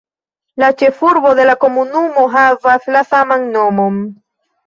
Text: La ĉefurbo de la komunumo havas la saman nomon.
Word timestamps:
La 0.61 0.69
ĉefurbo 0.81 1.33
de 1.39 1.45
la 1.49 1.55
komunumo 1.65 2.25
havas 2.37 2.89
la 2.97 3.05
saman 3.13 3.45
nomon. 3.59 4.01